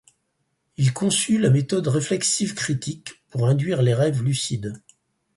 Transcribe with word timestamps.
Il 0.77 0.93
conçut 0.95 1.37
la 1.37 1.51
méthode 1.51 1.87
réflexive-critique 1.87 3.23
pour 3.29 3.45
induire 3.47 3.83
les 3.83 3.93
rêves 3.93 4.23
lucides. 4.23 4.81